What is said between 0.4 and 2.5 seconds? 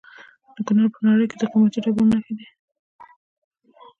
د کونړ په ناړۍ کې د قیمتي ډبرو نښې دي.